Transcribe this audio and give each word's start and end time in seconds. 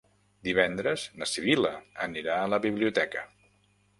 Divendres 0.45 1.03
na 1.19 1.27
Sibil·la 1.33 1.73
anirà 2.07 2.39
a 2.45 2.49
la 2.55 2.61
biblioteca. 2.65 3.27